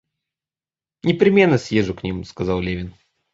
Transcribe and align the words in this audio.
Непременно 1.03 1.59
съезжу 1.59 1.93
к 1.93 2.01
ним,— 2.01 2.23
сказал 2.23 2.59
Левин. 2.59 2.95